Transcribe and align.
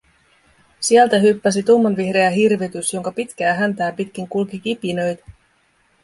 Sieltä 0.79 1.19
hyppäsi 1.19 1.63
tummanvihreä 1.63 2.29
hirvitys, 2.29 2.93
jonka 2.93 3.11
pitkää 3.11 3.53
häntää 3.53 3.91
pitkin 3.91 4.27
kulki 4.27 4.59
kipinöitä. 4.59 5.25